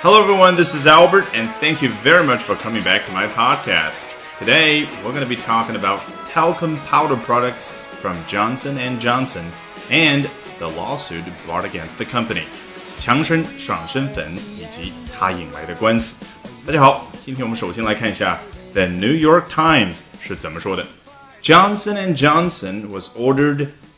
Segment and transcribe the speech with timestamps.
[0.00, 0.56] Hello, everyone.
[0.56, 4.02] This is Albert, and thank you very much for coming back to my podcast.
[4.38, 9.50] Today, we're going to be talking about talcum powder products from Johnson and Johnson
[9.90, 12.44] and the lawsuit brought against the company.
[12.98, 16.16] 强生爽身粉以及它引来的官司。
[16.66, 18.38] 大家好，今天我们首先来看一下
[18.72, 20.86] The New York Times 是怎么说的。
[21.42, 23.68] Johnson and Johnson was ordered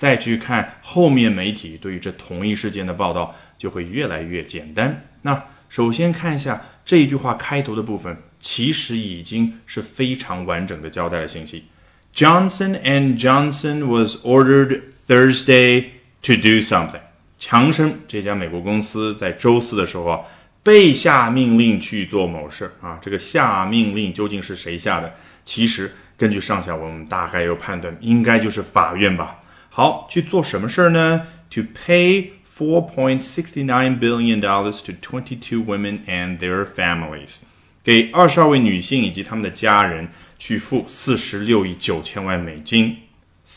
[0.00, 5.04] 再去看后面媒体对于这同一事件的报道，就会越来越简单。
[5.20, 11.66] 那首先看一下这一句话开头的部分，其实已经是非常完整的交代了信息。
[12.14, 15.88] Johnson and Johnson was ordered Thursday
[16.22, 17.02] to do something。
[17.38, 20.20] 强生这家美国公司在周四的时候啊，
[20.62, 22.98] 被下命令去做某事啊。
[23.02, 25.12] 这个下命令究竟是谁下的？
[25.44, 29.36] 其实根据上下文，我们大概有判断，应该就是法院吧。
[29.80, 37.36] 好，去做什么事儿呢？To pay four point sixty nine billion dollars to twenty two women and their families，
[37.82, 40.08] 给二十二位女性以及他们的家人
[40.38, 42.94] 去付四十六亿九千万美金。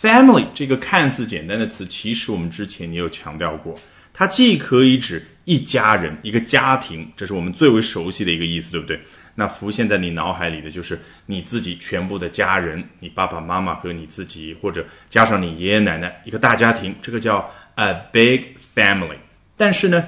[0.02, 3.78] Family 这个看似简单的词，其实我们之前也有强调过，
[4.14, 9.02] 它既可以指一家人、一个家庭，这是我们最为熟悉的一个意思，对不对？
[9.36, 19.18] 那浮现在你脑海里的就是你自己全部的家人，你爸爸妈妈和你自己，或者加上你爷爷奶奶，一个大家庭，这个叫 a big family。
[19.58, 20.06] 但是呢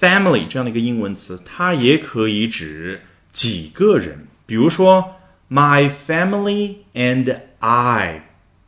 [0.00, 5.16] ，family 这样的一个英文词，它也可以指几个人，比如说
[5.50, 8.22] my family and I。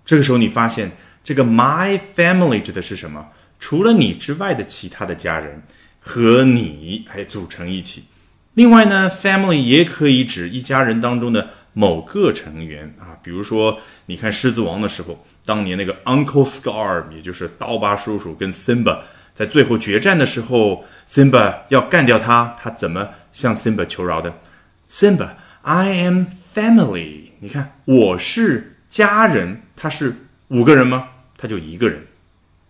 [0.04, 0.90] 这个时候你发现
[1.22, 3.28] 这个 my family 指的是什么？
[3.60, 5.62] 除了你之外的其他的家人
[6.00, 8.04] 和你还组成一起。
[8.54, 19.00] 另外呢，family 也可以指一家人当中的某个成员啊，比如说，你看《狮子王》的时候，当年那个 Uncle Scar，也就是刀疤叔叔跟 Simba
[19.34, 24.34] 在最后决战的时候，Simba 要干掉他，他怎么向 Simba 求饶的
[24.90, 27.30] ？Simba，I am family。
[27.38, 30.14] 你看，我是家人，他是
[30.48, 31.08] 五个人吗？
[31.38, 32.02] 他就一个人。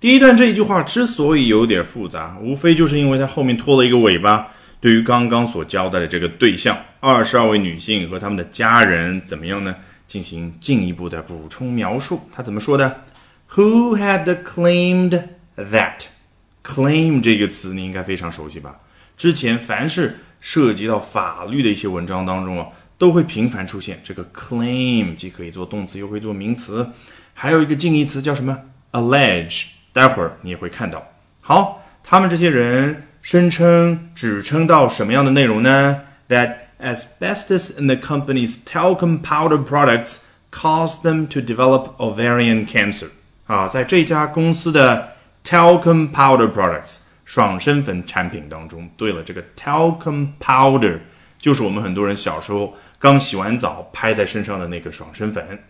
[0.00, 4.48] 第一段这一句话之所以有点复杂，无非就是因为它后面拖了一个尾巴。
[4.80, 9.76] 对于刚刚所交代的这个对象，二十二位女性和他们的家人怎么样呢？
[10.06, 12.22] 进行进一步的补充描述。
[12.32, 13.04] 他怎么说的
[13.50, 15.22] ？Who had claimed
[15.54, 18.80] that？claim 这个词你应该非常熟悉吧？
[19.18, 26.88] 之前凡是涉及到法律的一些文章当中啊，都会频繁出现这个 claim，既可以做动词，又可以做名词。
[27.34, 28.60] 还有一个近义词叫什么
[28.92, 29.66] ？allege。
[29.92, 31.06] 待会儿你也会看到。
[31.40, 33.04] 好，他们这些人。
[33.22, 43.08] 声称指称到什么样的内容呢？That asbestos in the company's talcum powder products caused them to develop ovarian cancer。
[43.46, 45.12] 啊，在这家公司的
[45.44, 46.96] talcum powder products
[47.26, 51.00] 爽身粉产品当中，对了，这个 talcum powder
[51.38, 55.62] 就是我们很多人小时候刚洗完澡拍在身上的那个爽身粉。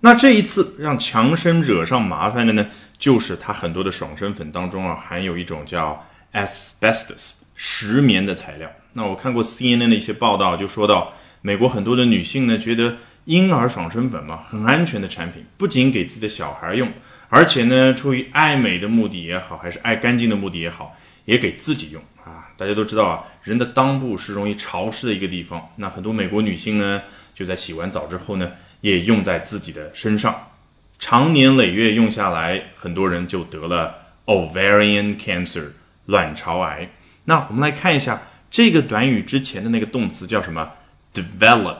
[0.00, 2.66] 那这一次让强生惹上麻烦的呢，
[2.98, 8.70] 就是它很多的爽身粉当中啊，含有一种叫 asbestos 石棉的材料。
[8.92, 16.92] 那我看过 CNN 的一些报道，就说到美国很多的女性呢，觉得婴儿爽身粉嘛很安全的产品，不仅给自己的小孩用，
[17.28, 22.48] 而且呢，出于爱美的目的也好，还是爱干净的目的也好，也给自己用啊。
[22.56, 25.70] 大家都知道啊，人的裆部是容易潮湿的一个地方。
[25.76, 27.02] 那很多美国女性呢，
[27.34, 30.50] 就在洗完澡之后呢，也用在自己的身上，
[30.98, 33.94] 长年累月用下来，很多人就得了
[34.26, 35.70] ovarian cancer。
[36.08, 36.88] 卵巢癌。
[37.24, 40.72] 那我们来看一下这个短语之前的那个动词叫什么
[41.12, 41.76] ？develop。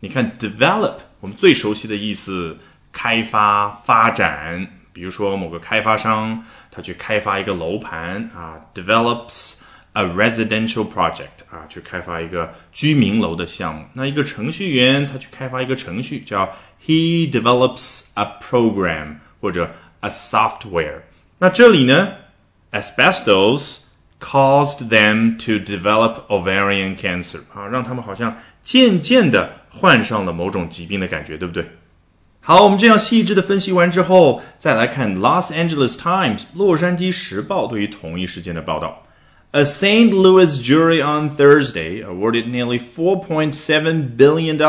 [0.00, 2.58] 你看 develop，我们最熟悉的意思，
[2.90, 4.66] 开发、发展。
[4.92, 9.60] 比如说某个开发商，他去开发一个楼盘啊，develops
[9.92, 13.84] a residential project 啊，去开发一个居民楼的项目。
[13.94, 19.70] 那一个程序员，他去开发一个程序，叫 he develops a program 或者
[20.00, 21.00] a software。
[21.38, 22.08] 那这里呢
[22.72, 23.78] ？Asbestos
[24.20, 31.70] caused them to develop ovarian cancer 啊，让他们好像渐渐的患上了某种疾病的感觉，对不对？
[32.40, 39.04] 好，我们这样细致的分析完之后，再来看 Los Angeles Times 洛杉矶时报对于同一事件的报道。
[39.53, 40.11] A St.
[40.11, 44.59] Louis jury on Thursday awarded nearly $4.7 billion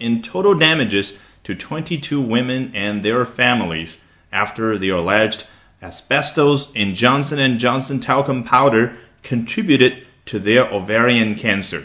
[0.00, 1.12] in total damages
[1.44, 3.98] to 22 women and their families
[4.32, 5.44] after the alleged
[5.80, 11.84] asbestos in Johnson & Johnson talcum powder contributed to their ovarian cancer.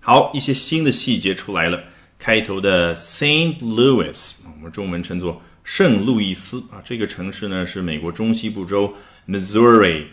[0.00, 1.84] 好，一些新的细节出来了。
[2.18, 8.94] 开头的 Saint Louis，我们中文称作圣路易斯啊，这个城市呢是美国中西部州
[9.28, 10.06] Missouri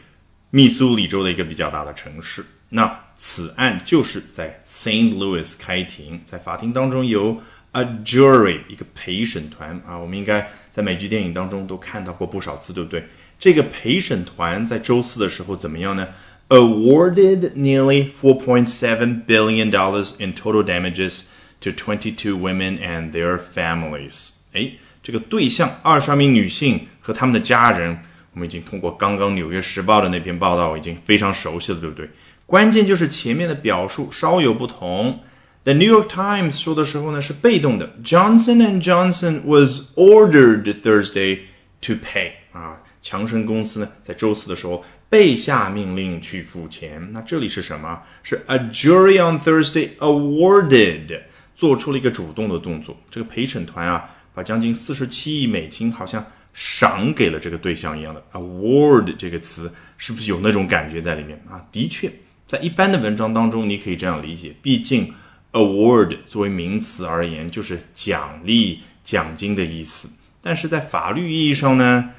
[0.50, 2.44] 密苏里州的一个比较大的城市。
[2.68, 7.40] 那此案就是在 Saint Louis 开庭，在法庭当中有
[7.72, 13.04] a jury 一个陪审团啊，我们应该在美剧电影当中都看到过不少次，对不对？
[13.38, 16.08] 这个陪审团在周四的时候怎么样呢
[16.48, 21.22] ？Awarded nearly 4.7 billion dollars in total damages
[21.60, 24.30] to 22 women and their families。
[24.52, 24.72] 哎，
[25.02, 27.98] 这个对象二十二名女性和他们的家人，
[28.36, 32.10] 我们已经通过刚刚《纽约时报》的那篇报道已经非常熟悉了，对不对？
[32.44, 35.20] 关键就是前面的表述稍有不同。
[35.64, 41.38] The New York Times 说的时候呢是被动的，Johnson and Johnson was ordered Thursday
[41.80, 47.08] to pay 啊，强生公司呢在周四的时候被下命令去付钱。
[47.12, 48.02] 那这里是什么？
[48.22, 51.22] 是 a jury on Thursday awarded
[51.56, 52.94] 做出了一个主动的动作。
[53.10, 56.24] 这个陪审团啊，把将近四十七亿美金好像
[56.56, 58.20] 赏给了这个对象一样的。
[58.32, 61.64] Award 这个词是不是有那种感觉在里面啊？
[61.70, 62.10] 的确，
[62.48, 65.14] 在一般的文章当中，你可以这样理解，毕竟。
[65.52, 70.10] Award 作为名词而言，就是奖励、奖金的意思。
[70.42, 72.10] 但是在法律意义上呢，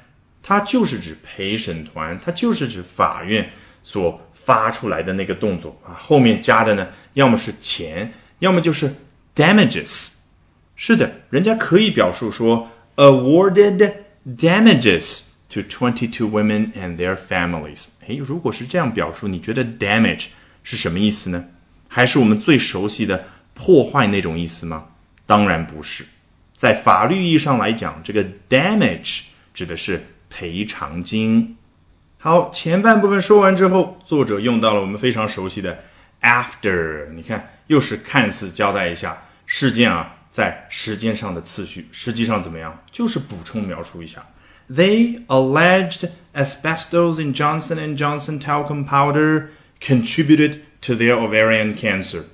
[0.42, 3.52] 它就是指陪审团，它就是指法院
[3.84, 5.94] 所发出来的那个动作啊。
[5.94, 8.92] 后面加的呢，要么是钱，要么就是
[9.36, 10.14] damages。
[10.76, 13.94] 是的，人家可以表述说 awarded
[14.36, 17.86] damages to twenty-two women and their families。
[18.06, 20.26] 诶，如果是这样表述，你觉得 damage
[20.64, 21.46] 是什么意思呢？
[21.88, 24.88] 还是我们最熟悉的破坏那种意思吗？
[25.26, 26.06] 当然不是，
[26.54, 29.22] 在法律意义上来讲，这个 damage
[29.54, 31.56] 指的是赔偿金。
[32.18, 35.84] 好，前半部分说完之后，作者用到了我们非常熟悉的
[36.22, 42.79] after，你看，又是看似交代一下事件啊，在时间上的次序，实际上怎么样？
[42.91, 44.25] 就是补充描述一下。
[44.71, 49.49] They alleged asbestos in Johnson and Johnson talcum powder
[49.81, 50.61] contributed.
[50.83, 52.25] to their ovarian cancer.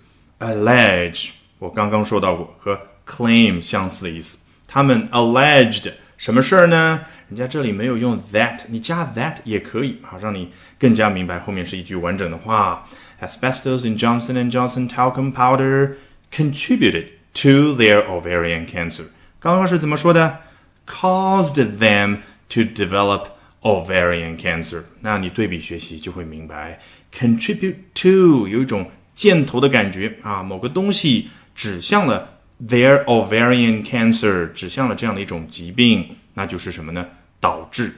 [0.40, 4.38] Allege 我刚刚说到过，和 claim 相似的意思。
[4.66, 7.00] 他们 alleged 什么事儿呢？
[7.28, 12.88] 人家这里没有用 that，你加 that 也可以，好让你更加明白后面是一句完整的话。
[13.20, 15.96] Asbestos in Johnson and Johnson talcum powder
[16.32, 19.04] contributed to their ovarian cancer。
[19.40, 20.38] 刚刚是怎么说的？
[20.86, 23.28] Caused them to develop
[23.62, 24.82] ovarian cancer。
[25.00, 26.80] 那你对比学习就会明白，
[27.12, 37.06] contribute to 有一种箭头的感觉啊，某个东西指向了 their ovarian cancer，指向了这样的一种疾病，那就是什么呢？
[37.40, 37.92] 导致。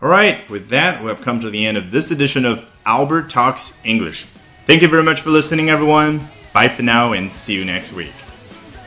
[0.00, 3.28] All right, with that, we have come to the end of this edition of Albert
[3.28, 4.24] Talks English.
[4.66, 6.20] Thank you very much for listening, everyone.
[6.52, 8.25] Bye for now and see you next week.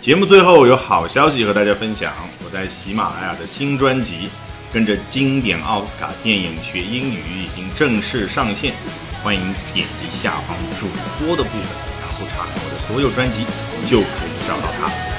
[0.00, 2.10] 节目最后有好消息和大家分享，
[2.42, 4.30] 我在喜马拉雅的新专辑。
[4.72, 8.72] 跟着经典奥斯卡电影学英语已经正式上线，
[9.22, 9.42] 欢迎
[9.74, 10.86] 点击下方主
[11.18, 11.68] 播的部分，
[12.00, 13.44] 然后查看我的所有专辑，
[13.90, 15.09] 就可以找到它。